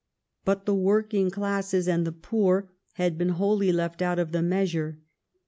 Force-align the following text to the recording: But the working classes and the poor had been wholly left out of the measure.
But 0.45 0.65
the 0.65 0.73
working 0.73 1.29
classes 1.29 1.87
and 1.87 2.07
the 2.07 2.11
poor 2.11 2.71
had 2.93 3.19
been 3.19 3.29
wholly 3.29 3.71
left 3.71 4.01
out 4.01 4.17
of 4.17 4.31
the 4.31 4.41
measure. 4.41 4.97